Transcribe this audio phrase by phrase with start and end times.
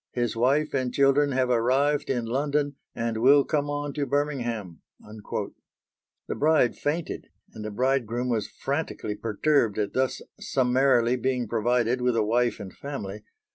[0.13, 5.51] His wife and children have arrived in London and will come on to Birmingham." The
[6.35, 12.23] bride fainted and the bridegroom was frantically perturbed at thus summarily being provided with a
[12.25, 13.21] wife and family.